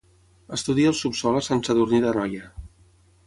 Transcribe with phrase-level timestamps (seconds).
[0.55, 2.49] Estudia el subsòl a Sant Sadurní d'Anoia.